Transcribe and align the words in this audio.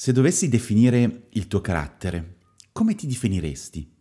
Se 0.00 0.12
dovessi 0.12 0.48
definire 0.48 1.26
il 1.30 1.48
tuo 1.48 1.60
carattere, 1.60 2.36
come 2.70 2.94
ti 2.94 3.08
definiresti? 3.08 3.92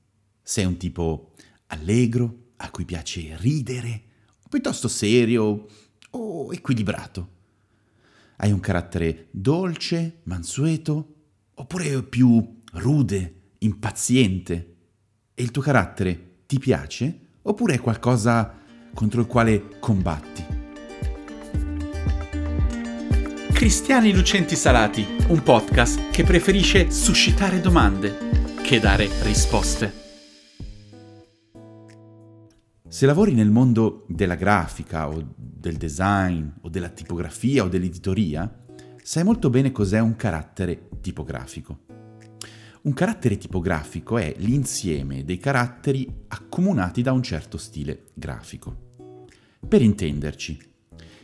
Sei 0.43 0.63
un 0.63 0.77
tipo 0.77 1.33
allegro, 1.69 2.51
a 2.57 2.69
cui 2.69 2.85
piace 2.85 3.35
ridere, 3.39 4.03
o 4.43 4.47
piuttosto 4.47 4.89
serio 4.89 5.65
o 6.11 6.53
equilibrato? 6.53 7.29
Hai 8.35 8.51
un 8.51 8.59
carattere 8.59 9.29
dolce, 9.31 10.19
mansueto, 10.25 11.15
oppure 11.55 12.03
più 12.03 12.59
rude, 12.73 13.53
impaziente? 13.57 14.75
E 15.33 15.41
il 15.41 15.49
tuo 15.49 15.63
carattere 15.63 16.41
ti 16.45 16.59
piace? 16.59 17.21
Oppure 17.41 17.73
è 17.73 17.81
qualcosa 17.81 18.55
contro 18.93 19.21
il 19.21 19.25
quale 19.25 19.79
combatti? 19.79 20.45
Cristiani 23.51 24.13
Lucenti 24.13 24.55
Salati, 24.55 25.16
un 25.29 25.43
podcast 25.43 26.09
che 26.09 26.23
preferisce 26.23 26.89
suscitare 26.89 27.59
domande 27.59 28.53
che 28.63 28.79
dare 28.79 29.09
risposte. 29.23 29.91
Se 32.87 33.05
lavori 33.05 33.33
nel 33.33 33.49
mondo 33.49 34.05
della 34.07 34.35
grafica 34.35 35.09
o 35.09 35.33
del 35.35 35.75
design 35.75 36.47
o 36.61 36.69
della 36.69 36.87
tipografia 36.87 37.65
o 37.65 37.67
dell'editoria, 37.67 38.63
sai 39.03 39.25
molto 39.25 39.49
bene 39.49 39.73
cos'è 39.73 39.99
un 39.99 40.15
carattere 40.15 40.87
tipografico. 41.01 41.79
Un 42.83 42.93
carattere 42.93 43.37
tipografico 43.37 44.17
è 44.17 44.33
l'insieme 44.37 45.25
dei 45.25 45.39
caratteri 45.39 46.09
accomunati 46.29 47.01
da 47.01 47.11
un 47.11 47.21
certo 47.21 47.57
stile 47.57 48.05
grafico. 48.13 48.93
Per 49.67 49.81
intenderci, 49.81 50.57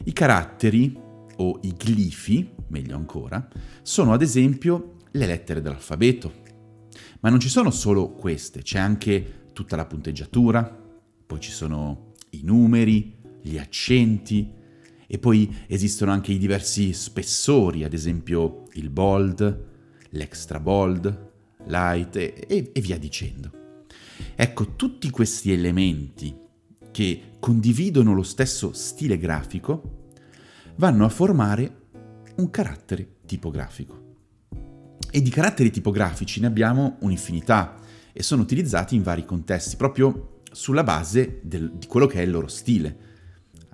i 0.04 0.12
caratteri 0.12 1.00
o 1.38 1.60
i 1.62 1.74
glifi, 1.74 2.53
meglio 2.68 2.96
ancora, 2.96 3.48
sono 3.82 4.14
ad 4.14 4.22
esempio 4.22 4.96
le 5.12 5.26
lettere 5.26 5.62
dell'alfabeto. 5.62 6.42
Ma 7.22 7.30
non 7.30 7.40
ci 7.40 7.50
sono 7.50 7.72
solo 7.72 8.12
queste, 8.12 8.62
c'è 8.62 8.80
anche 8.80 9.50
tutta 9.54 9.76
la 9.76 9.86
punteggiatura, 9.86 10.64
poi 11.26 11.40
ci 11.40 11.52
sono 11.52 12.14
i 12.32 12.42
numeri, 12.44 13.16
gli 13.42 13.58
accenti 13.58 14.52
e 15.06 15.20
poi 15.20 15.54
esistono 15.68 16.12
anche 16.12 16.32
i 16.32 16.38
diversi 16.38 16.94
spessori, 16.94 17.84
ad 17.84 17.94
esempio 17.94 18.64
il 18.74 18.90
bold, 18.90 19.66
l'extra 20.10 20.60
bold, 20.60 21.32
light 21.66 22.16
e, 22.16 22.46
e, 22.48 22.72
e 22.74 22.82
via 22.82 22.98
dicendo. 22.98 23.52
Ecco, 24.36 24.76
tutti 24.76 25.10
questi 25.10 25.52
elementi 25.52 26.36
che 26.92 27.32
condividono 27.40 28.14
lo 28.14 28.24
stesso 28.24 28.74
stile 28.74 29.18
grafico 29.18 30.12
vanno 30.76 31.06
a 31.06 31.10
formare 31.10 31.82
un 32.36 32.50
carattere 32.50 33.18
tipografico. 33.26 34.12
E 35.12 35.22
di 35.22 35.30
caratteri 35.30 35.70
tipografici 35.70 36.40
ne 36.40 36.48
abbiamo 36.48 36.98
un'infinità 37.02 37.76
e 38.12 38.24
sono 38.24 38.42
utilizzati 38.42 38.96
in 38.96 39.04
vari 39.04 39.26
contesti, 39.26 39.76
proprio 39.76 40.42
sulla 40.52 40.84
base 40.84 41.40
del, 41.44 41.72
di 41.72 41.88
quello 41.88 42.08
che 42.08 42.20
è 42.20 42.24
il 42.24 42.32
loro 42.32 42.48
stile. 42.48 43.12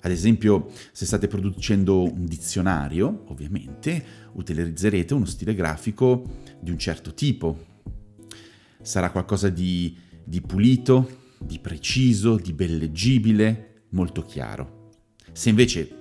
Ad 0.02 0.12
esempio, 0.12 0.72
se 0.92 1.06
state 1.06 1.28
producendo 1.28 2.04
un 2.04 2.26
dizionario, 2.26 3.26
ovviamente 3.28 4.04
utilizzerete 4.34 5.14
uno 5.14 5.26
stile 5.26 5.54
grafico 5.54 6.24
di 6.60 6.72
un 6.72 6.78
certo 6.78 7.14
tipo. 7.14 7.66
Sarà 8.82 9.12
qualcosa 9.12 9.50
di, 9.50 9.96
di 10.24 10.42
pulito, 10.42 11.18
di 11.38 11.60
preciso, 11.60 12.38
di 12.38 12.54
belleggibile, 12.54 13.84
molto 13.90 14.24
chiaro. 14.24 14.92
Se 15.34 15.50
invece 15.50 15.99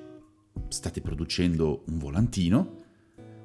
state 0.69 1.01
producendo 1.01 1.85
un 1.89 1.99
volantino, 1.99 2.83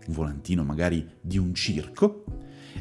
un 0.07 0.13
volantino 0.13 0.63
magari 0.63 1.07
di 1.21 1.37
un 1.37 1.53
circo, 1.53 2.23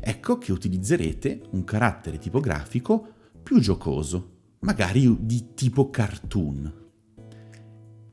ecco 0.01 0.39
che 0.39 0.53
utilizzerete 0.53 1.43
un 1.51 1.65
carattere 1.65 2.19
tipografico 2.19 3.07
più 3.43 3.61
giocoso, 3.61 4.31
magari 4.61 5.17
di 5.21 5.55
tipo 5.55 5.91
cartoon. 5.91 6.81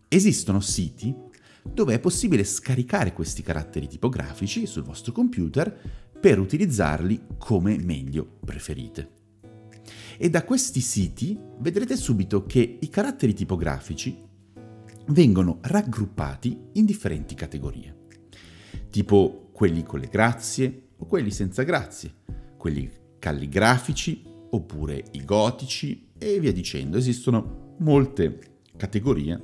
Esistono 0.07 0.59
siti 0.59 1.16
dove 1.63 1.94
è 1.94 1.99
possibile 1.99 2.44
scaricare 2.44 3.13
questi 3.13 3.41
caratteri 3.41 3.88
tipografici 3.88 4.65
sul 4.65 4.83
vostro 4.83 5.11
computer 5.11 6.07
per 6.19 6.39
utilizzarli 6.39 7.21
come 7.38 7.77
meglio 7.77 8.39
preferite. 8.44 9.17
E 10.17 10.29
da 10.29 10.44
questi 10.44 10.81
siti 10.81 11.39
vedrete 11.59 11.95
subito 11.95 12.45
che 12.45 12.77
i 12.81 12.89
caratteri 12.89 13.33
tipografici 13.33 14.27
vengono 15.09 15.59
raggruppati 15.61 16.57
in 16.73 16.85
differenti 16.85 17.35
categorie, 17.35 17.95
tipo 18.89 19.49
quelli 19.51 19.83
con 19.83 19.99
le 19.99 20.07
grazie 20.07 20.89
o 20.97 21.05
quelli 21.05 21.31
senza 21.31 21.63
grazie, 21.63 22.13
quelli 22.57 22.89
calligrafici 23.19 24.23
oppure 24.51 25.03
i 25.11 25.23
gotici 25.23 26.09
e 26.17 26.39
via 26.39 26.51
dicendo. 26.51 26.97
Esistono 26.97 27.75
molte 27.79 28.39
categorie 28.75 29.41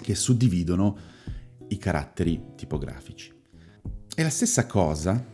che 0.00 0.14
suddividono 0.14 0.96
i 1.68 1.76
caratteri 1.78 2.40
tipografici. 2.56 3.32
E 4.14 4.22
la 4.22 4.30
stessa 4.30 4.66
cosa 4.66 5.24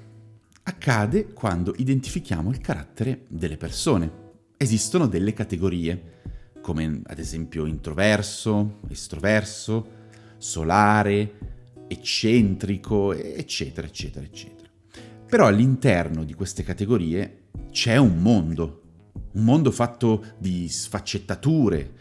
accade 0.62 1.32
quando 1.32 1.74
identifichiamo 1.76 2.50
il 2.50 2.58
carattere 2.58 3.24
delle 3.28 3.56
persone. 3.56 4.26
Esistono 4.56 5.06
delle 5.06 5.32
categorie 5.32 6.16
come 6.60 7.00
ad 7.04 7.18
esempio 7.18 7.66
introverso, 7.66 8.80
estroverso, 8.88 9.96
solare, 10.38 11.38
eccentrico, 11.88 13.12
eccetera, 13.12 13.86
eccetera, 13.86 14.24
eccetera. 14.24 14.68
Però 15.26 15.46
all'interno 15.46 16.24
di 16.24 16.34
queste 16.34 16.62
categorie 16.62 17.48
c'è 17.70 17.96
un 17.96 18.18
mondo, 18.18 18.82
un 19.32 19.44
mondo 19.44 19.70
fatto 19.70 20.24
di 20.38 20.68
sfaccettature. 20.68 21.94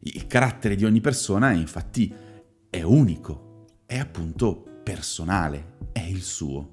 Il 0.00 0.26
carattere 0.26 0.74
di 0.74 0.84
ogni 0.84 1.00
persona 1.00 1.52
infatti 1.52 2.12
è 2.68 2.82
unico, 2.82 3.66
è 3.86 3.98
appunto 3.98 4.80
personale, 4.82 5.76
è 5.92 6.00
il 6.00 6.22
suo. 6.22 6.72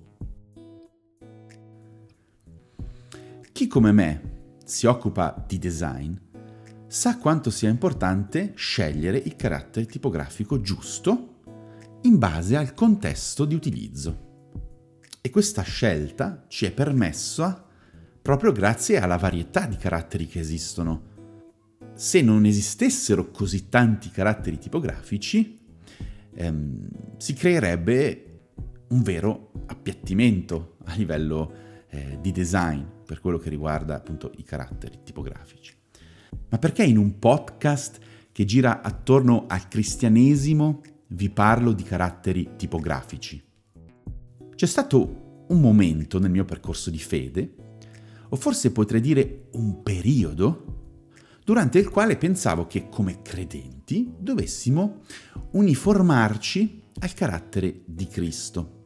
Chi 3.52 3.68
come 3.68 3.92
me 3.92 4.40
si 4.66 4.88
occupa 4.88 5.46
di 5.48 5.60
design 5.60 6.16
sa 6.92 7.18
quanto 7.18 7.50
sia 7.52 7.70
importante 7.70 8.52
scegliere 8.56 9.18
il 9.18 9.38
carattere 9.38 9.86
tipografico 9.86 10.60
giusto 10.60 11.36
in 12.02 12.18
base 12.18 12.58
al 12.58 12.74
contesto 12.74 13.46
di 13.46 13.56
utilizzo. 13.56 15.00
E 15.22 15.30
questa 15.30 15.62
scelta 15.62 16.44
ci 16.50 16.66
è 16.66 16.74
permessa 16.74 17.66
proprio 18.22 18.52
grazie 18.52 19.00
alla 19.00 19.16
varietà 19.16 19.68
di 19.68 19.78
caratteri 19.78 20.28
che 20.28 20.42
esistono. 20.42 21.04
Se 21.94 22.22
non 22.22 22.44
esistessero 22.44 23.32
così 23.32 23.70
tanti 23.70 24.10
caratteri 24.10 24.58
tipografici, 24.58 25.62
ehm, 26.34 26.90
si 27.16 27.34
creerebbe 27.34 28.50
un 28.90 29.02
vero 29.02 29.54
appiattimento 29.68 30.76
a 30.84 30.96
livello 30.96 31.54
eh, 31.88 32.18
di 32.20 32.34
design 32.34 32.84
per 33.06 33.22
quello 33.22 33.38
che 33.38 33.50
riguarda 33.50 33.96
appunto 33.96 34.34
i 34.36 34.44
caratteri 34.44 35.00
tipografici. 35.06 35.80
Ma 36.50 36.58
perché 36.58 36.84
in 36.84 36.98
un 36.98 37.20
podcast 37.20 38.00
che 38.32 38.46
gira 38.46 38.82
attorno 38.82 39.46
al 39.48 39.68
cristianesimo 39.68 40.82
vi 41.08 41.30
parlo 41.30 41.72
di 41.72 41.84
caratteri 41.84 42.52
tipografici? 42.58 43.42
C'è 44.56 44.66
stato 44.66 45.46
un 45.48 45.60
momento 45.60 46.20
nel 46.20 46.32
mio 46.32 46.46
percorso 46.46 46.90
di 46.90 47.00
fede, 47.00 47.56
o 48.30 48.36
forse 48.36 48.72
potrei 48.72 49.02
dire 49.02 49.48
un 49.54 49.84
periodo, 49.84 50.82
durante 51.44 51.80
il 51.80 51.90
quale 51.90 52.18
pensavo 52.18 52.68
che 52.68 52.88
come 52.88 53.22
credenti 53.22 54.14
dovessimo 54.18 55.02
uniformarci 55.52 56.82
al 57.00 57.14
carattere 57.14 57.82
di 57.86 58.08
Cristo 58.08 58.84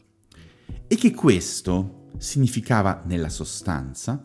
e 0.87 0.95
che 0.95 1.11
questo 1.13 2.07
significava 2.17 3.03
nella 3.05 3.29
sostanza 3.29 4.21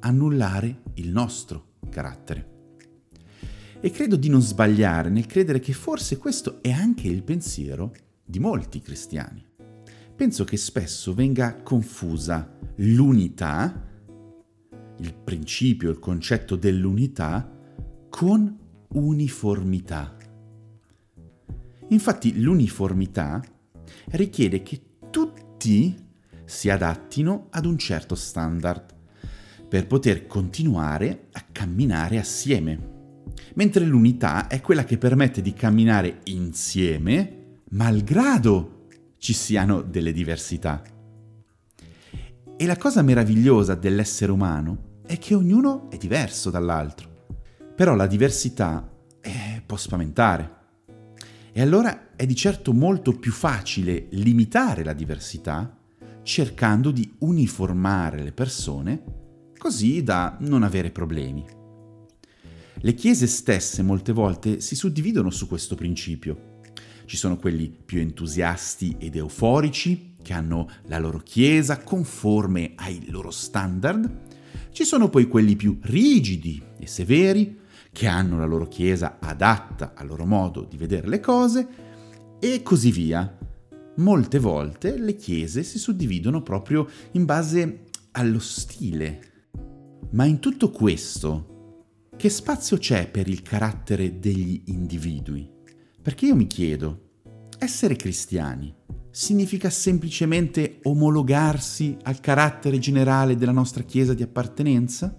annullare 0.00 0.82
il 0.94 1.10
nostro 1.10 1.74
carattere. 1.96 2.54
E 3.80 3.90
credo 3.90 4.16
di 4.16 4.28
non 4.28 4.42
sbagliare 4.42 5.08
nel 5.08 5.24
credere 5.24 5.60
che 5.60 5.72
forse 5.72 6.18
questo 6.18 6.62
è 6.62 6.70
anche 6.70 7.08
il 7.08 7.22
pensiero 7.22 7.94
di 8.22 8.38
molti 8.38 8.80
cristiani. 8.80 9.42
Penso 10.14 10.44
che 10.44 10.58
spesso 10.58 11.14
venga 11.14 11.62
confusa 11.62 12.54
l'unità, 12.76 13.82
il 14.98 15.14
principio, 15.14 15.90
il 15.90 15.98
concetto 15.98 16.56
dell'unità, 16.56 17.50
con 18.10 18.58
uniformità. 18.88 20.16
Infatti 21.88 22.40
l'uniformità 22.40 23.42
richiede 24.10 24.62
che 24.62 24.80
tutti 25.10 25.94
si 26.44 26.68
adattino 26.68 27.46
ad 27.50 27.64
un 27.64 27.78
certo 27.78 28.14
standard 28.14 28.95
per 29.68 29.86
poter 29.86 30.26
continuare 30.26 31.28
a 31.32 31.44
camminare 31.50 32.18
assieme. 32.18 32.94
Mentre 33.54 33.84
l'unità 33.84 34.46
è 34.46 34.60
quella 34.60 34.84
che 34.84 34.98
permette 34.98 35.42
di 35.42 35.52
camminare 35.52 36.20
insieme, 36.24 37.60
malgrado 37.70 38.86
ci 39.18 39.32
siano 39.32 39.82
delle 39.82 40.12
diversità. 40.12 40.82
E 42.56 42.66
la 42.66 42.76
cosa 42.76 43.02
meravigliosa 43.02 43.74
dell'essere 43.74 44.32
umano 44.32 45.00
è 45.06 45.18
che 45.18 45.34
ognuno 45.34 45.90
è 45.90 45.96
diverso 45.96 46.50
dall'altro. 46.50 47.24
Però 47.74 47.94
la 47.94 48.06
diversità 48.06 48.88
eh, 49.20 49.62
può 49.64 49.76
spaventare. 49.76 50.54
E 51.52 51.60
allora 51.60 52.14
è 52.16 52.24
di 52.26 52.34
certo 52.34 52.72
molto 52.72 53.12
più 53.12 53.32
facile 53.32 54.06
limitare 54.10 54.84
la 54.84 54.92
diversità 54.92 55.76
cercando 56.22 56.90
di 56.90 57.14
uniformare 57.18 58.22
le 58.22 58.32
persone 58.32 59.24
così 59.66 60.04
da 60.04 60.36
non 60.42 60.62
avere 60.62 60.92
problemi. 60.92 61.44
Le 62.74 62.94
chiese 62.94 63.26
stesse 63.26 63.82
molte 63.82 64.12
volte 64.12 64.60
si 64.60 64.76
suddividono 64.76 65.28
su 65.30 65.48
questo 65.48 65.74
principio. 65.74 66.60
Ci 67.04 67.16
sono 67.16 67.36
quelli 67.36 67.68
più 67.84 67.98
entusiasti 67.98 68.94
ed 68.96 69.16
euforici, 69.16 70.12
che 70.22 70.32
hanno 70.32 70.68
la 70.84 71.00
loro 71.00 71.18
chiesa 71.18 71.82
conforme 71.82 72.74
ai 72.76 73.10
loro 73.10 73.32
standard. 73.32 74.28
Ci 74.70 74.84
sono 74.84 75.08
poi 75.08 75.26
quelli 75.26 75.56
più 75.56 75.78
rigidi 75.82 76.62
e 76.78 76.86
severi, 76.86 77.58
che 77.90 78.06
hanno 78.06 78.38
la 78.38 78.46
loro 78.46 78.68
chiesa 78.68 79.16
adatta 79.18 79.94
al 79.96 80.06
loro 80.06 80.26
modo 80.26 80.62
di 80.62 80.76
vedere 80.76 81.08
le 81.08 81.18
cose, 81.18 81.66
e 82.38 82.62
così 82.62 82.92
via. 82.92 83.36
Molte 83.96 84.38
volte 84.38 84.96
le 84.96 85.16
chiese 85.16 85.64
si 85.64 85.80
suddividono 85.80 86.40
proprio 86.40 86.88
in 87.12 87.24
base 87.24 87.86
allo 88.12 88.38
stile. 88.38 89.34
Ma 90.10 90.24
in 90.24 90.38
tutto 90.38 90.70
questo 90.70 92.04
che 92.16 92.28
spazio 92.30 92.78
c'è 92.78 93.10
per 93.10 93.28
il 93.28 93.42
carattere 93.42 94.20
degli 94.20 94.62
individui? 94.66 95.50
Perché 96.00 96.26
io 96.26 96.36
mi 96.36 96.46
chiedo, 96.46 97.10
essere 97.58 97.96
cristiani 97.96 98.72
significa 99.10 99.68
semplicemente 99.68 100.78
omologarsi 100.84 101.96
al 102.02 102.20
carattere 102.20 102.78
generale 102.78 103.36
della 103.36 103.50
nostra 103.50 103.82
Chiesa 103.82 104.14
di 104.14 104.22
appartenenza? 104.22 105.14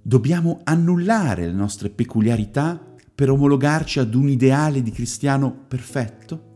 Dobbiamo 0.00 0.60
annullare 0.62 1.46
le 1.46 1.52
nostre 1.52 1.90
peculiarità 1.90 2.80
per 3.14 3.30
omologarci 3.30 3.98
ad 3.98 4.14
un 4.14 4.28
ideale 4.28 4.80
di 4.80 4.92
cristiano 4.92 5.64
perfetto? 5.66 6.46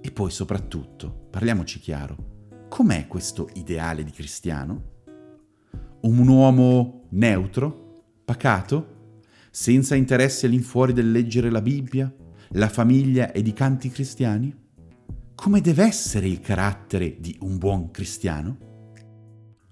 E 0.00 0.10
poi 0.10 0.30
soprattutto, 0.30 1.28
parliamoci 1.30 1.78
chiaro, 1.78 2.66
com'è 2.68 3.06
questo 3.06 3.48
ideale 3.54 4.02
di 4.02 4.10
cristiano? 4.10 4.98
Un 6.02 6.28
uomo 6.28 7.06
neutro, 7.10 8.04
pacato, 8.24 9.18
senza 9.50 9.94
interessi 9.94 10.46
all'infuori 10.46 10.92
del 10.92 11.10
leggere 11.10 11.50
la 11.50 11.60
Bibbia, 11.60 12.12
la 12.52 12.68
famiglia 12.68 13.32
ed 13.32 13.46
i 13.46 13.52
canti 13.52 13.90
cristiani? 13.90 14.56
Come 15.34 15.60
deve 15.60 15.84
essere 15.84 16.26
il 16.26 16.40
carattere 16.40 17.16
di 17.20 17.36
un 17.40 17.58
buon 17.58 17.90
cristiano? 17.90 18.56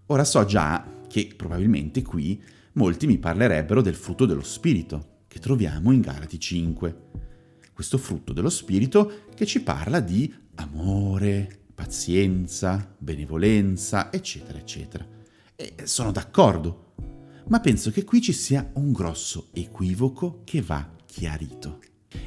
Ora 0.06 0.24
so 0.24 0.44
già 0.44 1.02
che 1.08 1.32
probabilmente 1.34 2.02
qui 2.02 2.42
molti 2.74 3.06
mi 3.06 3.18
parlerebbero 3.18 3.80
del 3.80 3.94
frutto 3.94 4.26
dello 4.26 4.42
Spirito, 4.42 5.22
che 5.28 5.38
troviamo 5.38 5.92
in 5.92 6.00
Galati 6.00 6.38
5. 6.38 6.96
Questo 7.72 7.96
frutto 7.96 8.32
dello 8.32 8.50
Spirito 8.50 9.24
che 9.34 9.46
ci 9.46 9.62
parla 9.62 10.00
di 10.00 10.32
amore, 10.56 11.48
pazienza, 11.74 12.94
benevolenza, 12.98 14.12
eccetera, 14.12 14.58
eccetera. 14.58 15.17
E 15.60 15.74
sono 15.88 16.12
d'accordo, 16.12 16.92
ma 17.48 17.58
penso 17.58 17.90
che 17.90 18.04
qui 18.04 18.20
ci 18.20 18.32
sia 18.32 18.70
un 18.74 18.92
grosso 18.92 19.48
equivoco 19.54 20.42
che 20.44 20.62
va 20.62 20.88
chiarito. 21.04 21.80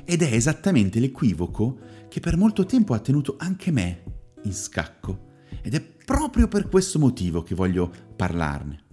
Ed 0.03 0.21
è 0.21 0.33
esattamente 0.33 0.99
l'equivoco 0.99 1.79
che 2.09 2.19
per 2.19 2.35
molto 2.35 2.65
tempo 2.65 2.93
ha 2.93 2.99
tenuto 2.99 3.35
anche 3.37 3.71
me 3.71 4.03
in 4.43 4.53
scacco. 4.53 5.29
Ed 5.61 5.75
è 5.75 5.79
proprio 5.79 6.49
per 6.49 6.67
questo 6.67 6.99
motivo 6.99 7.41
che 7.41 7.55
voglio 7.55 7.89
parlarne. 8.17 8.83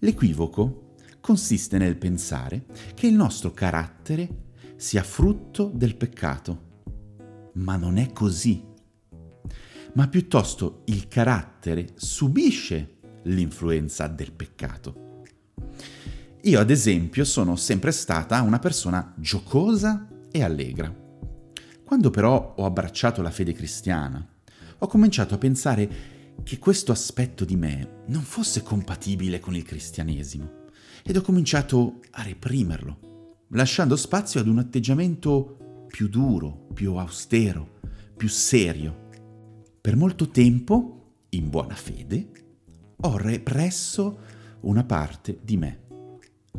L'equivoco 0.00 0.94
consiste 1.20 1.78
nel 1.78 1.98
pensare 1.98 2.66
che 2.92 3.06
il 3.06 3.14
nostro 3.14 3.52
carattere 3.52 4.46
sia 4.74 5.04
frutto 5.04 5.70
del 5.72 5.94
peccato. 5.94 6.80
Ma 7.52 7.76
non 7.76 7.98
è 7.98 8.12
così. 8.12 8.64
Ma 9.92 10.08
piuttosto 10.08 10.82
il 10.86 11.06
carattere 11.06 11.90
subisce 11.94 12.96
l'influenza 13.24 14.06
del 14.06 14.32
peccato. 14.32 15.24
Io, 16.42 16.58
ad 16.58 16.70
esempio, 16.70 17.24
sono 17.24 17.56
sempre 17.56 17.92
stata 17.92 18.40
una 18.42 18.58
persona 18.58 19.14
giocosa 19.16 20.08
e 20.30 20.42
allegra. 20.42 20.92
Quando 21.84 22.10
però 22.10 22.54
ho 22.56 22.64
abbracciato 22.64 23.22
la 23.22 23.30
fede 23.30 23.52
cristiana, 23.52 24.26
ho 24.78 24.86
cominciato 24.86 25.34
a 25.34 25.38
pensare 25.38 25.88
che 26.42 26.58
questo 26.58 26.90
aspetto 26.90 27.44
di 27.44 27.56
me 27.56 28.02
non 28.06 28.22
fosse 28.22 28.62
compatibile 28.62 29.38
con 29.38 29.54
il 29.54 29.62
cristianesimo 29.62 30.60
ed 31.04 31.16
ho 31.16 31.20
cominciato 31.20 32.00
a 32.12 32.22
reprimerlo, 32.22 33.44
lasciando 33.50 33.94
spazio 33.94 34.40
ad 34.40 34.48
un 34.48 34.58
atteggiamento 34.58 35.84
più 35.86 36.08
duro, 36.08 36.66
più 36.72 36.94
austero, 36.94 37.80
più 38.16 38.28
serio. 38.28 39.08
Per 39.80 39.94
molto 39.94 40.28
tempo, 40.28 41.26
in 41.30 41.50
buona 41.50 41.74
fede, 41.74 42.30
ho 43.04 43.16
represso 43.16 44.18
una 44.60 44.84
parte 44.84 45.38
di 45.42 45.56
me. 45.56 45.80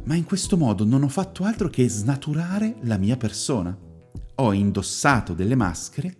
Ma 0.04 0.16
in 0.16 0.26
questo 0.26 0.58
modo 0.58 0.84
non 0.84 1.04
ho 1.04 1.08
fatto 1.08 1.44
altro 1.44 1.70
che 1.70 1.88
snaturare 1.88 2.78
la 2.82 2.98
mia 2.98 3.16
persona. 3.16 3.78
Ho 4.36 4.52
indossato 4.52 5.34
delle 5.34 5.56
maschere 5.56 6.18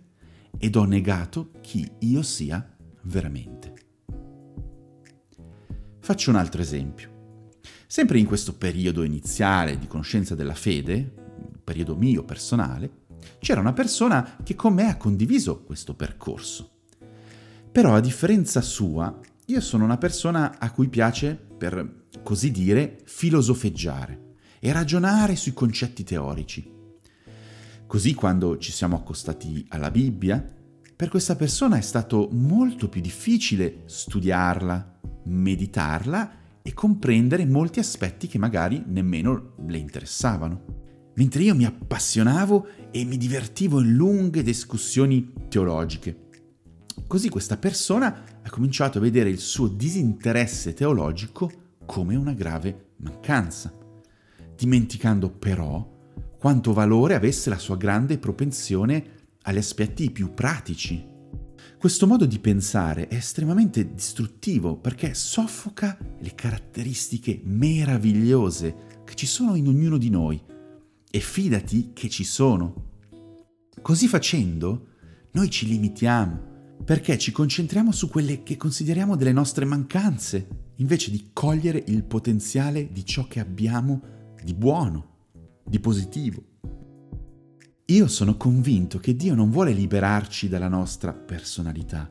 ed 0.56 0.76
ho 0.76 0.84
negato 0.84 1.50
chi 1.60 1.90
io 2.00 2.22
sia 2.22 2.66
veramente. 3.02 3.72
Faccio 6.00 6.30
un 6.30 6.36
altro 6.36 6.62
esempio. 6.62 7.12
Sempre 7.86 8.18
in 8.18 8.26
questo 8.26 8.56
periodo 8.56 9.02
iniziale 9.02 9.78
di 9.78 9.86
conoscenza 9.86 10.34
della 10.34 10.54
fede, 10.54 11.12
periodo 11.62 11.96
mio 11.96 12.24
personale, 12.24 13.02
c'era 13.38 13.60
una 13.60 13.72
persona 13.74 14.36
che 14.42 14.54
con 14.54 14.72
me 14.72 14.88
ha 14.88 14.96
condiviso 14.96 15.62
questo 15.62 15.94
percorso. 15.94 16.70
Però 17.70 17.94
a 17.94 18.00
differenza 18.00 18.60
sua, 18.60 19.18
io 19.46 19.60
sono 19.60 19.84
una 19.84 19.98
persona 19.98 20.58
a 20.58 20.70
cui 20.70 20.88
piace, 20.88 21.34
per 21.34 22.06
così 22.22 22.50
dire, 22.50 23.00
filosofeggiare 23.04 24.36
e 24.58 24.72
ragionare 24.72 25.36
sui 25.36 25.52
concetti 25.52 26.02
teorici. 26.02 26.72
Così 27.86 28.14
quando 28.14 28.56
ci 28.56 28.72
siamo 28.72 28.96
accostati 28.96 29.66
alla 29.68 29.90
Bibbia, 29.90 30.42
per 30.96 31.08
questa 31.10 31.36
persona 31.36 31.76
è 31.76 31.82
stato 31.82 32.30
molto 32.32 32.88
più 32.88 33.02
difficile 33.02 33.82
studiarla, 33.84 35.00
meditarla 35.24 36.32
e 36.62 36.72
comprendere 36.72 37.44
molti 37.44 37.80
aspetti 37.80 38.26
che 38.26 38.38
magari 38.38 38.82
nemmeno 38.86 39.56
le 39.66 39.76
interessavano. 39.76 41.12
Mentre 41.16 41.42
io 41.42 41.54
mi 41.54 41.66
appassionavo 41.66 42.66
e 42.90 43.04
mi 43.04 43.18
divertivo 43.18 43.80
in 43.80 43.92
lunghe 43.92 44.42
discussioni 44.42 45.32
teologiche. 45.48 46.23
Così 47.06 47.28
questa 47.28 47.56
persona 47.56 48.24
ha 48.42 48.50
cominciato 48.50 48.98
a 48.98 49.00
vedere 49.00 49.28
il 49.28 49.38
suo 49.38 49.68
disinteresse 49.68 50.74
teologico 50.74 51.50
come 51.84 52.16
una 52.16 52.32
grave 52.32 52.92
mancanza, 52.96 53.72
dimenticando 54.56 55.30
però 55.30 55.92
quanto 56.38 56.72
valore 56.72 57.14
avesse 57.14 57.50
la 57.50 57.58
sua 57.58 57.76
grande 57.76 58.18
propensione 58.18 59.22
agli 59.42 59.58
aspetti 59.58 60.10
più 60.10 60.32
pratici. 60.34 61.12
Questo 61.78 62.06
modo 62.06 62.24
di 62.24 62.38
pensare 62.38 63.08
è 63.08 63.16
estremamente 63.16 63.94
distruttivo 63.94 64.76
perché 64.76 65.12
soffoca 65.12 65.98
le 66.18 66.34
caratteristiche 66.34 67.40
meravigliose 67.44 69.02
che 69.04 69.14
ci 69.14 69.26
sono 69.26 69.54
in 69.54 69.66
ognuno 69.68 69.98
di 69.98 70.08
noi 70.08 70.40
e 71.10 71.20
fidati 71.20 71.90
che 71.92 72.08
ci 72.08 72.24
sono. 72.24 72.92
Così 73.82 74.08
facendo, 74.08 74.86
noi 75.32 75.50
ci 75.50 75.66
limitiamo 75.66 76.52
perché 76.84 77.16
ci 77.16 77.32
concentriamo 77.32 77.92
su 77.92 78.10
quelle 78.10 78.42
che 78.42 78.56
consideriamo 78.56 79.16
delle 79.16 79.32
nostre 79.32 79.64
mancanze, 79.64 80.72
invece 80.76 81.10
di 81.10 81.30
cogliere 81.32 81.82
il 81.86 82.04
potenziale 82.04 82.92
di 82.92 83.06
ciò 83.06 83.26
che 83.26 83.40
abbiamo 83.40 84.02
di 84.42 84.52
buono, 84.52 85.12
di 85.64 85.80
positivo. 85.80 86.42
Io 87.86 88.06
sono 88.06 88.36
convinto 88.36 88.98
che 88.98 89.16
Dio 89.16 89.34
non 89.34 89.50
vuole 89.50 89.72
liberarci 89.72 90.48
dalla 90.48 90.68
nostra 90.68 91.14
personalità, 91.14 92.10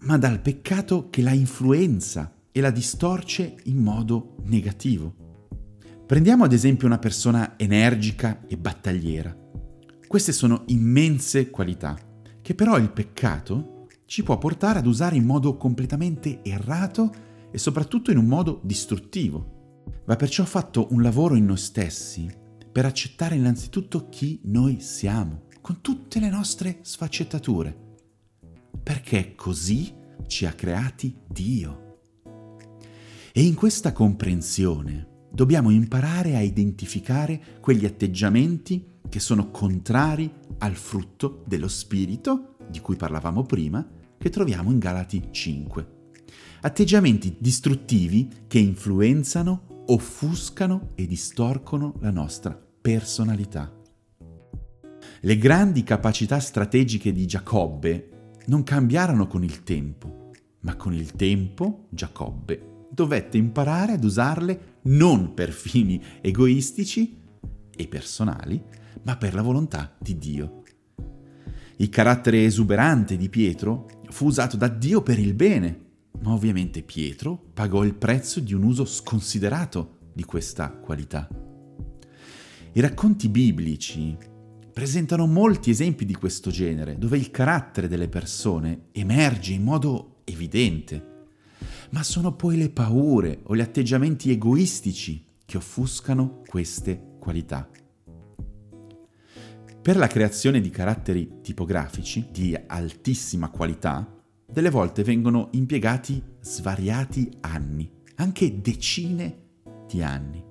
ma 0.00 0.18
dal 0.18 0.40
peccato 0.40 1.08
che 1.08 1.22
la 1.22 1.32
influenza 1.32 2.32
e 2.50 2.60
la 2.60 2.70
distorce 2.70 3.56
in 3.64 3.76
modo 3.76 4.36
negativo. 4.44 5.14
Prendiamo 6.04 6.42
ad 6.42 6.52
esempio 6.52 6.86
una 6.86 6.98
persona 6.98 7.56
energica 7.56 8.44
e 8.48 8.56
battagliera. 8.56 9.36
Queste 10.06 10.32
sono 10.32 10.62
immense 10.66 11.50
qualità 11.50 12.06
che 12.48 12.54
però 12.54 12.78
il 12.78 12.90
peccato 12.90 13.88
ci 14.06 14.22
può 14.22 14.38
portare 14.38 14.78
ad 14.78 14.86
usare 14.86 15.16
in 15.16 15.26
modo 15.26 15.58
completamente 15.58 16.42
errato 16.42 17.12
e 17.50 17.58
soprattutto 17.58 18.10
in 18.10 18.16
un 18.16 18.24
modo 18.24 18.62
distruttivo. 18.64 19.82
Va 20.06 20.16
perciò 20.16 20.46
fatto 20.46 20.86
un 20.92 21.02
lavoro 21.02 21.34
in 21.34 21.44
noi 21.44 21.58
stessi 21.58 22.26
per 22.72 22.86
accettare 22.86 23.34
innanzitutto 23.34 24.08
chi 24.08 24.40
noi 24.44 24.80
siamo, 24.80 25.42
con 25.60 25.82
tutte 25.82 26.20
le 26.20 26.30
nostre 26.30 26.78
sfaccettature. 26.80 27.98
perché 28.82 29.34
così 29.34 29.92
ci 30.26 30.46
ha 30.46 30.52
creati 30.52 31.14
Dio. 31.28 31.98
E 33.30 33.42
in 33.42 33.54
questa 33.54 33.92
comprensione 33.92 35.07
dobbiamo 35.30 35.70
imparare 35.70 36.36
a 36.36 36.40
identificare 36.40 37.40
quegli 37.60 37.84
atteggiamenti 37.84 38.96
che 39.08 39.20
sono 39.20 39.50
contrari 39.50 40.30
al 40.58 40.74
frutto 40.74 41.44
dello 41.46 41.68
Spirito, 41.68 42.56
di 42.68 42.80
cui 42.80 42.96
parlavamo 42.96 43.42
prima, 43.42 43.86
che 44.18 44.30
troviamo 44.30 44.70
in 44.70 44.78
Galati 44.78 45.28
5. 45.30 45.96
Atteggiamenti 46.60 47.36
distruttivi 47.38 48.28
che 48.46 48.58
influenzano, 48.58 49.84
offuscano 49.86 50.90
e 50.94 51.06
distorcono 51.06 51.94
la 52.00 52.10
nostra 52.10 52.60
personalità. 52.80 53.72
Le 55.20 55.38
grandi 55.38 55.82
capacità 55.82 56.38
strategiche 56.40 57.12
di 57.12 57.26
Giacobbe 57.26 58.32
non 58.46 58.62
cambiarono 58.62 59.26
con 59.26 59.44
il 59.44 59.62
tempo, 59.62 60.30
ma 60.60 60.76
con 60.76 60.92
il 60.92 61.12
tempo 61.12 61.86
Giacobbe 61.90 62.76
dovette 62.90 63.36
imparare 63.36 63.92
ad 63.92 64.04
usarle 64.04 64.76
non 64.82 65.34
per 65.34 65.50
fini 65.50 66.02
egoistici 66.20 67.16
e 67.74 67.86
personali, 67.86 68.62
ma 69.02 69.16
per 69.16 69.34
la 69.34 69.42
volontà 69.42 69.94
di 69.98 70.18
Dio. 70.18 70.62
Il 71.76 71.88
carattere 71.90 72.44
esuberante 72.44 73.16
di 73.16 73.28
Pietro 73.28 73.86
fu 74.08 74.26
usato 74.26 74.56
da 74.56 74.68
Dio 74.68 75.02
per 75.02 75.18
il 75.18 75.34
bene, 75.34 75.86
ma 76.20 76.32
ovviamente 76.32 76.82
Pietro 76.82 77.50
pagò 77.54 77.84
il 77.84 77.94
prezzo 77.94 78.40
di 78.40 78.52
un 78.52 78.64
uso 78.64 78.84
sconsiderato 78.84 79.98
di 80.12 80.24
questa 80.24 80.70
qualità. 80.70 81.28
I 82.72 82.80
racconti 82.80 83.28
biblici 83.28 84.16
presentano 84.72 85.26
molti 85.26 85.70
esempi 85.70 86.04
di 86.04 86.14
questo 86.14 86.50
genere, 86.50 86.98
dove 86.98 87.16
il 87.16 87.30
carattere 87.30 87.88
delle 87.88 88.08
persone 88.08 88.86
emerge 88.92 89.52
in 89.52 89.62
modo 89.62 90.20
evidente, 90.24 91.17
ma 91.90 92.02
sono 92.02 92.34
poi 92.34 92.56
le 92.56 92.70
paure 92.70 93.40
o 93.44 93.56
gli 93.56 93.60
atteggiamenti 93.60 94.30
egoistici 94.30 95.24
che 95.44 95.56
offuscano 95.56 96.42
queste 96.46 97.16
qualità. 97.18 97.68
Per 99.80 99.96
la 99.96 100.06
creazione 100.06 100.60
di 100.60 100.68
caratteri 100.68 101.40
tipografici 101.40 102.28
di 102.30 102.54
altissima 102.66 103.48
qualità, 103.48 104.06
delle 104.44 104.70
volte 104.70 105.02
vengono 105.02 105.48
impiegati 105.52 106.22
svariati 106.40 107.30
anni, 107.40 107.90
anche 108.16 108.60
decine 108.60 109.46
di 109.86 110.02
anni. 110.02 110.44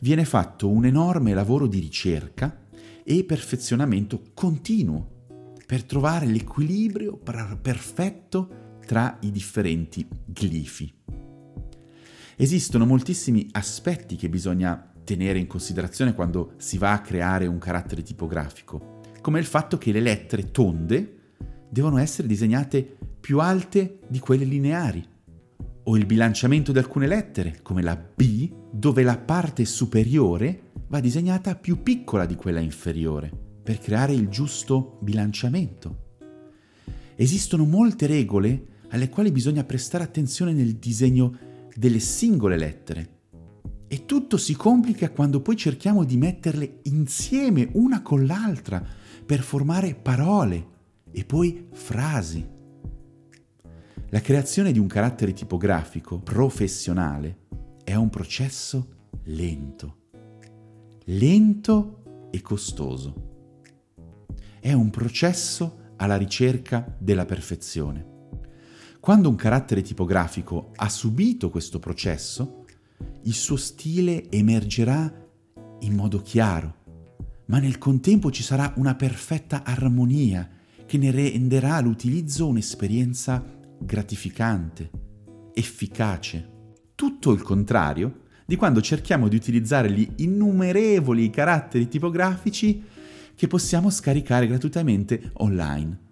Viene 0.00 0.24
fatto 0.24 0.68
un 0.68 0.84
enorme 0.84 1.34
lavoro 1.34 1.66
di 1.66 1.80
ricerca 1.80 2.66
e 3.02 3.24
perfezionamento 3.24 4.22
continuo 4.34 5.16
per 5.66 5.82
trovare 5.84 6.26
l'equilibrio 6.26 7.16
perfetto 7.16 8.67
tra 8.88 9.18
i 9.20 9.30
differenti 9.30 10.08
glifi. 10.24 10.90
Esistono 12.36 12.86
moltissimi 12.86 13.46
aspetti 13.52 14.16
che 14.16 14.30
bisogna 14.30 14.94
tenere 15.04 15.38
in 15.38 15.46
considerazione 15.46 16.14
quando 16.14 16.54
si 16.56 16.78
va 16.78 16.92
a 16.92 17.02
creare 17.02 17.46
un 17.46 17.58
carattere 17.58 18.02
tipografico, 18.02 19.00
come 19.20 19.40
il 19.40 19.44
fatto 19.44 19.76
che 19.76 19.92
le 19.92 20.00
lettere 20.00 20.50
tonde 20.50 21.34
devono 21.68 21.98
essere 21.98 22.26
disegnate 22.26 22.96
più 23.20 23.40
alte 23.40 23.98
di 24.08 24.20
quelle 24.20 24.46
lineari, 24.46 25.06
o 25.82 25.94
il 25.94 26.06
bilanciamento 26.06 26.72
di 26.72 26.78
alcune 26.78 27.06
lettere, 27.06 27.58
come 27.60 27.82
la 27.82 27.94
B, 27.94 28.50
dove 28.72 29.02
la 29.02 29.18
parte 29.18 29.66
superiore 29.66 30.70
va 30.86 31.00
disegnata 31.00 31.56
più 31.56 31.82
piccola 31.82 32.24
di 32.24 32.36
quella 32.36 32.60
inferiore, 32.60 33.30
per 33.62 33.80
creare 33.80 34.14
il 34.14 34.28
giusto 34.28 34.98
bilanciamento. 35.02 36.06
Esistono 37.16 37.66
molte 37.66 38.06
regole 38.06 38.76
alle 38.90 39.08
quali 39.08 39.30
bisogna 39.30 39.64
prestare 39.64 40.04
attenzione 40.04 40.52
nel 40.52 40.76
disegno 40.76 41.36
delle 41.74 42.00
singole 42.00 42.56
lettere 42.56 43.16
e 43.88 44.04
tutto 44.04 44.36
si 44.36 44.54
complica 44.54 45.10
quando 45.10 45.40
poi 45.40 45.56
cerchiamo 45.56 46.04
di 46.04 46.16
metterle 46.18 46.80
insieme 46.84 47.70
una 47.72 48.02
con 48.02 48.26
l'altra 48.26 48.84
per 49.24 49.40
formare 49.40 49.94
parole 49.94 50.76
e 51.10 51.24
poi 51.24 51.68
frasi. 51.72 52.46
La 54.10 54.20
creazione 54.20 54.72
di 54.72 54.78
un 54.78 54.86
carattere 54.86 55.32
tipografico 55.32 56.18
professionale 56.18 57.46
è 57.82 57.94
un 57.94 58.10
processo 58.10 58.88
lento, 59.24 59.96
lento 61.04 62.28
e 62.30 62.42
costoso. 62.42 63.26
È 64.60 64.72
un 64.72 64.90
processo 64.90 65.92
alla 65.96 66.16
ricerca 66.16 66.94
della 66.98 67.24
perfezione. 67.24 68.17
Quando 69.00 69.28
un 69.28 69.36
carattere 69.36 69.80
tipografico 69.80 70.72
ha 70.74 70.88
subito 70.88 71.50
questo 71.50 71.78
processo, 71.78 72.64
il 73.22 73.32
suo 73.32 73.56
stile 73.56 74.28
emergerà 74.28 75.10
in 75.80 75.94
modo 75.94 76.20
chiaro, 76.20 76.74
ma 77.46 77.58
nel 77.58 77.78
contempo 77.78 78.30
ci 78.30 78.42
sarà 78.42 78.72
una 78.76 78.96
perfetta 78.96 79.62
armonia 79.64 80.48
che 80.84 80.98
ne 80.98 81.10
renderà 81.10 81.80
l'utilizzo 81.80 82.48
un'esperienza 82.48 83.42
gratificante, 83.78 84.90
efficace. 85.54 86.56
Tutto 86.94 87.32
il 87.32 87.42
contrario 87.42 88.22
di 88.44 88.56
quando 88.56 88.80
cerchiamo 88.80 89.28
di 89.28 89.36
utilizzare 89.36 89.90
gli 89.90 90.08
innumerevoli 90.16 91.30
caratteri 91.30 91.86
tipografici 91.86 92.82
che 93.34 93.46
possiamo 93.46 93.90
scaricare 93.90 94.48
gratuitamente 94.48 95.30
online. 95.34 96.06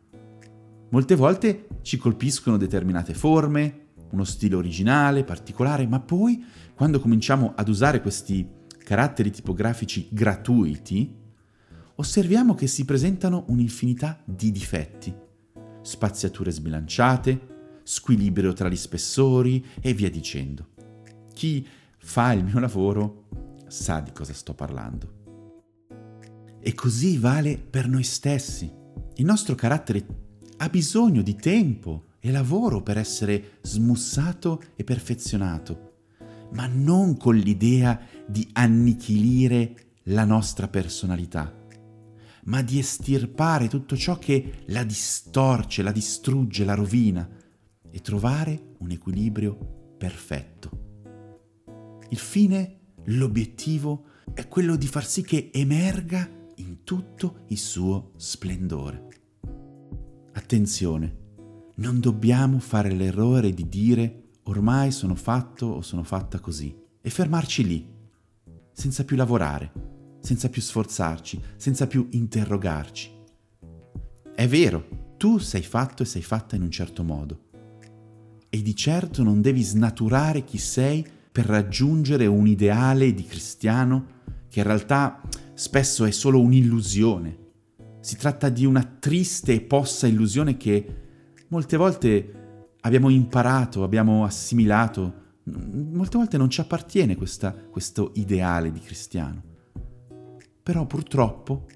Molte 0.90 1.16
volte 1.16 1.68
ci 1.82 1.96
colpiscono 1.96 2.56
determinate 2.56 3.12
forme, 3.12 3.86
uno 4.10 4.24
stile 4.24 4.54
originale, 4.54 5.24
particolare, 5.24 5.86
ma 5.86 6.00
poi 6.00 6.44
quando 6.74 7.00
cominciamo 7.00 7.52
ad 7.56 7.68
usare 7.68 8.00
questi 8.00 8.48
caratteri 8.78 9.30
tipografici 9.30 10.08
gratuiti, 10.10 11.12
osserviamo 11.96 12.54
che 12.54 12.68
si 12.68 12.84
presentano 12.84 13.44
un'infinità 13.48 14.22
di 14.24 14.52
difetti, 14.52 15.12
spaziature 15.82 16.52
sbilanciate, 16.52 17.54
squilibrio 17.82 18.52
tra 18.52 18.68
gli 18.68 18.76
spessori 18.76 19.64
e 19.80 19.92
via 19.92 20.10
dicendo. 20.10 20.68
Chi 21.32 21.66
fa 21.98 22.32
il 22.32 22.44
mio 22.44 22.60
lavoro 22.60 23.24
sa 23.66 24.00
di 24.00 24.12
cosa 24.12 24.32
sto 24.32 24.54
parlando. 24.54 25.14
E 26.60 26.74
così 26.74 27.18
vale 27.18 27.58
per 27.58 27.88
noi 27.88 28.04
stessi. 28.04 28.72
Il 29.16 29.24
nostro 29.24 29.54
carattere 29.54 30.25
ha 30.56 30.68
bisogno 30.68 31.22
di 31.22 31.34
tempo, 31.34 32.06
e 32.26 32.32
lavoro 32.32 32.82
per 32.82 32.98
essere 32.98 33.58
smussato 33.62 34.60
e 34.74 34.82
perfezionato, 34.82 35.92
ma 36.54 36.66
non 36.66 37.16
con 37.16 37.36
l'idea 37.36 38.00
di 38.26 38.48
annichilire 38.52 39.92
la 40.04 40.24
nostra 40.24 40.66
personalità, 40.66 41.54
ma 42.46 42.62
di 42.62 42.80
estirpare 42.80 43.68
tutto 43.68 43.96
ciò 43.96 44.18
che 44.18 44.64
la 44.66 44.82
distorce, 44.82 45.82
la 45.82 45.92
distrugge, 45.92 46.64
la 46.64 46.74
rovina 46.74 47.28
e 47.88 48.00
trovare 48.00 48.74
un 48.78 48.90
equilibrio 48.90 49.94
perfetto. 49.96 50.84
Il 52.08 52.18
fine, 52.18 52.78
l'obiettivo 53.04 54.06
è 54.34 54.48
quello 54.48 54.74
di 54.74 54.88
far 54.88 55.06
sì 55.06 55.22
che 55.22 55.50
emerga 55.52 56.28
in 56.56 56.82
tutto 56.82 57.44
il 57.48 57.58
suo 57.58 58.14
splendore. 58.16 59.25
Attenzione, 60.46 61.16
non 61.78 61.98
dobbiamo 61.98 62.60
fare 62.60 62.92
l'errore 62.92 63.52
di 63.52 63.68
dire 63.68 64.28
ormai 64.44 64.92
sono 64.92 65.16
fatto 65.16 65.66
o 65.66 65.82
sono 65.82 66.04
fatta 66.04 66.38
così 66.38 66.72
e 67.00 67.10
fermarci 67.10 67.66
lì, 67.66 67.84
senza 68.70 69.04
più 69.04 69.16
lavorare, 69.16 69.72
senza 70.20 70.48
più 70.48 70.62
sforzarci, 70.62 71.42
senza 71.56 71.88
più 71.88 72.06
interrogarci. 72.12 73.10
È 74.36 74.46
vero, 74.46 75.14
tu 75.16 75.38
sei 75.38 75.62
fatto 75.62 76.04
e 76.04 76.06
sei 76.06 76.22
fatta 76.22 76.54
in 76.54 76.62
un 76.62 76.70
certo 76.70 77.02
modo 77.02 77.40
e 78.48 78.62
di 78.62 78.76
certo 78.76 79.24
non 79.24 79.40
devi 79.40 79.64
snaturare 79.64 80.44
chi 80.44 80.58
sei 80.58 81.04
per 81.32 81.46
raggiungere 81.46 82.26
un 82.26 82.46
ideale 82.46 83.12
di 83.12 83.24
cristiano 83.24 84.06
che 84.48 84.60
in 84.60 84.66
realtà 84.66 85.20
spesso 85.54 86.04
è 86.04 86.12
solo 86.12 86.40
un'illusione. 86.40 87.45
Si 88.06 88.16
tratta 88.16 88.50
di 88.50 88.64
una 88.64 88.84
triste 88.84 89.52
e 89.52 89.60
possa 89.60 90.06
illusione 90.06 90.56
che 90.56 91.44
molte 91.48 91.76
volte 91.76 92.68
abbiamo 92.82 93.08
imparato, 93.08 93.82
abbiamo 93.82 94.24
assimilato, 94.24 95.40
molte 95.42 96.16
volte 96.16 96.36
non 96.36 96.48
ci 96.48 96.60
appartiene 96.60 97.16
questa, 97.16 97.52
questo 97.52 98.12
ideale 98.14 98.70
di 98.70 98.78
cristiano. 98.78 99.42
Però 100.62 100.86
purtroppo 100.86 101.66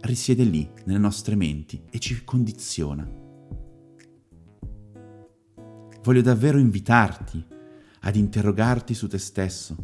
risiede 0.00 0.42
lì, 0.42 0.66
nelle 0.86 0.98
nostre 0.98 1.34
menti, 1.34 1.82
e 1.90 1.98
ci 1.98 2.24
condiziona. 2.24 3.06
Voglio 6.02 6.22
davvero 6.22 6.56
invitarti 6.56 7.46
ad 8.00 8.16
interrogarti 8.16 8.94
su 8.94 9.06
te 9.06 9.18
stesso. 9.18 9.76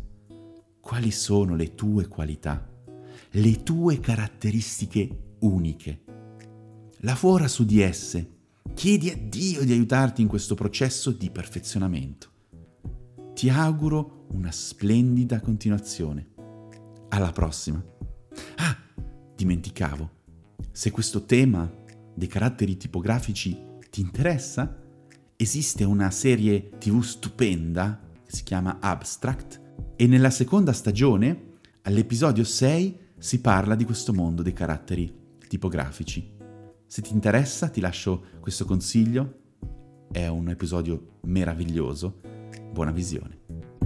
Quali 0.80 1.10
sono 1.10 1.56
le 1.56 1.74
tue 1.74 2.08
qualità, 2.08 2.66
le 3.32 3.62
tue 3.62 4.00
caratteristiche 4.00 5.24
uniche? 5.40 6.04
lavora 7.00 7.48
su 7.48 7.64
di 7.64 7.80
esse, 7.80 8.30
chiedi 8.74 9.10
a 9.10 9.16
Dio 9.16 9.64
di 9.64 9.72
aiutarti 9.72 10.22
in 10.22 10.28
questo 10.28 10.54
processo 10.54 11.10
di 11.10 11.30
perfezionamento. 11.30 12.30
Ti 13.34 13.50
auguro 13.50 14.26
una 14.30 14.50
splendida 14.50 15.40
continuazione. 15.40 16.34
Alla 17.10 17.32
prossima. 17.32 17.82
Ah, 18.56 18.76
dimenticavo, 19.34 20.10
se 20.72 20.90
questo 20.90 21.24
tema 21.24 21.70
dei 22.14 22.28
caratteri 22.28 22.76
tipografici 22.76 23.56
ti 23.90 24.00
interessa, 24.00 24.82
esiste 25.36 25.84
una 25.84 26.10
serie 26.10 26.70
tv 26.78 27.02
stupenda 27.02 28.00
che 28.24 28.34
si 28.34 28.42
chiama 28.42 28.78
Abstract 28.80 29.60
e 29.96 30.06
nella 30.06 30.30
seconda 30.30 30.72
stagione, 30.72 31.58
all'episodio 31.82 32.42
6, 32.42 32.98
si 33.18 33.40
parla 33.40 33.74
di 33.74 33.84
questo 33.84 34.12
mondo 34.12 34.42
dei 34.42 34.52
caratteri 34.52 35.24
tipografici. 35.46 36.34
Se 36.86 37.02
ti 37.02 37.12
interessa 37.12 37.68
ti 37.68 37.80
lascio 37.80 38.24
questo 38.40 38.64
consiglio, 38.64 39.40
è 40.10 40.26
un 40.26 40.48
episodio 40.48 41.18
meraviglioso. 41.22 42.20
Buona 42.72 42.92
visione. 42.92 43.85